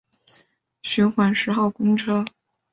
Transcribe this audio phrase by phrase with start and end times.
[0.81, 2.25] 循环十号公车